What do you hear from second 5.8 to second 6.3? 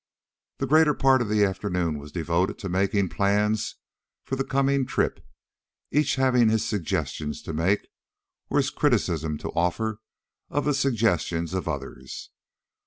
each